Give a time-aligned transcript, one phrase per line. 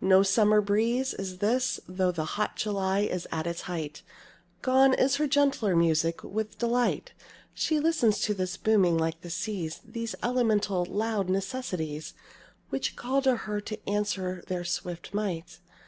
[0.00, 4.04] No summer breeze Is this, though hot July is at its height,
[4.60, 7.12] Gone is her gentler music; with delight
[7.52, 12.14] She listens to this booming like the seas, These elemental, loud necessities
[12.68, 15.58] Which call to her to answer their swift might.